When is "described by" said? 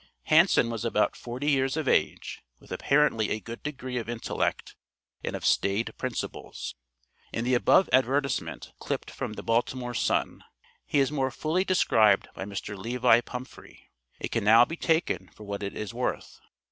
11.63-12.45